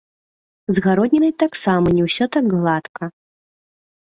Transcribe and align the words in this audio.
З 0.77 0.83
гароднінай 0.85 1.33
таксама 1.45 1.87
не 1.99 2.03
ўсё 2.07 2.25
так 2.37 2.45
гладка. 2.55 3.03